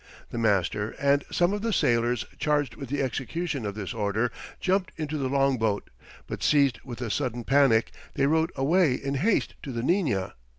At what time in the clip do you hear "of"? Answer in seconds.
1.53-1.61, 3.67-3.75